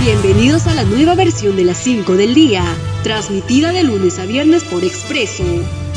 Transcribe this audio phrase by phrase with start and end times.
[0.00, 2.64] Bienvenidos a la nueva versión de las 5 del día,
[3.02, 5.44] transmitida de lunes a viernes por Expreso.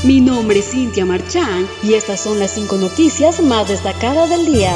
[0.03, 4.75] Mi nombre es Cintia Marchán y estas son las 5 noticias más destacadas del día.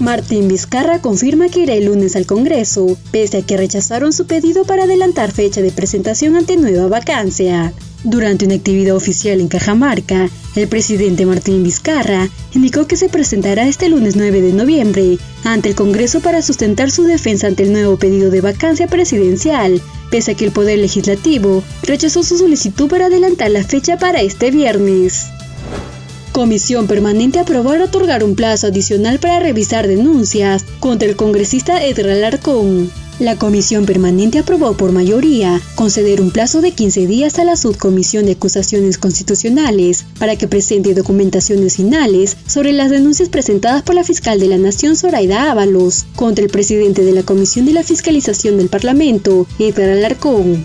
[0.00, 4.64] Martín Vizcarra confirma que irá el lunes al Congreso, pese a que rechazaron su pedido
[4.64, 7.72] para adelantar fecha de presentación ante nueva vacancia.
[8.04, 13.88] Durante una actividad oficial en Cajamarca, el presidente Martín Vizcarra indicó que se presentará este
[13.88, 18.30] lunes 9 de noviembre ante el Congreso para sustentar su defensa ante el nuevo pedido
[18.30, 23.64] de vacancia presidencial, pese a que el Poder Legislativo rechazó su solicitud para adelantar la
[23.64, 25.26] fecha para este viernes.
[26.38, 32.92] Comisión Permanente aprobó otorgar un plazo adicional para revisar denuncias contra el congresista Edgar Alarcón.
[33.18, 38.24] La Comisión Permanente aprobó por mayoría conceder un plazo de 15 días a la Subcomisión
[38.24, 44.38] de Acusaciones Constitucionales para que presente documentaciones finales sobre las denuncias presentadas por la fiscal
[44.38, 48.68] de la Nación Zoraida Ábalos contra el presidente de la Comisión de la Fiscalización del
[48.68, 50.64] Parlamento, Edgar Alarcón.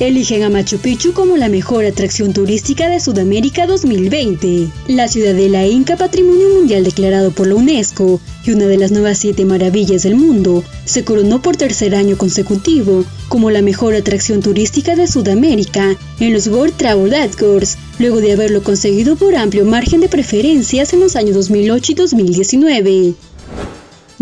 [0.00, 4.68] Eligen a Machu Picchu como la mejor atracción turística de Sudamérica 2020.
[4.88, 9.44] La ciudadela Inca Patrimonio Mundial declarado por la UNESCO y una de las nuevas siete
[9.44, 15.06] maravillas del mundo, se coronó por tercer año consecutivo como la mejor atracción turística de
[15.06, 20.94] Sudamérica en los World Travel Awards, luego de haberlo conseguido por amplio margen de preferencias
[20.94, 23.14] en los años 2008 y 2019.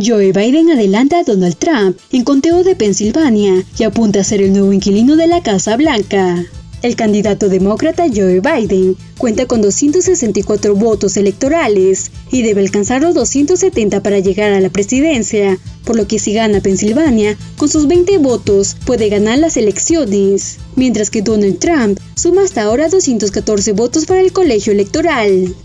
[0.01, 4.53] Joe Biden adelanta a Donald Trump en conteo de Pensilvania y apunta a ser el
[4.53, 6.47] nuevo inquilino de la Casa Blanca.
[6.83, 14.01] El candidato demócrata Joe Biden cuenta con 264 votos electorales y debe alcanzar los 270
[14.01, 18.77] para llegar a la presidencia, por lo que si gana Pensilvania, con sus 20 votos
[18.87, 24.33] puede ganar las elecciones, mientras que Donald Trump suma hasta ahora 214 votos para el
[24.33, 25.57] colegio electoral.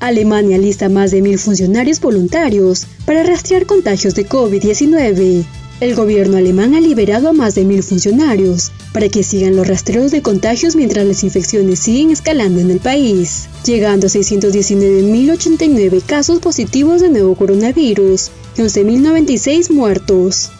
[0.00, 5.44] Alemania lista más de mil funcionarios voluntarios para rastrear contagios de COVID-19.
[5.80, 10.10] El gobierno alemán ha liberado a más de mil funcionarios para que sigan los rastreos
[10.10, 17.00] de contagios mientras las infecciones siguen escalando en el país, llegando a 619.089 casos positivos
[17.02, 20.50] de nuevo coronavirus y 11.096 muertos.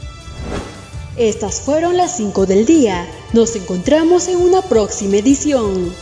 [1.17, 3.07] Estas fueron las 5 del día.
[3.33, 5.93] Nos encontramos en una próxima edición.